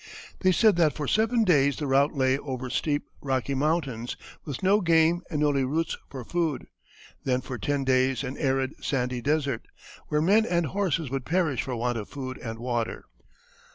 [0.39, 4.81] They said that for seven days the route lay over steep, rocky mountains, with no
[4.81, 6.65] game and only roots for food;
[7.23, 9.67] then for ten days an arid sandy desert,
[10.07, 13.05] where men and horses would perish for want of food and water.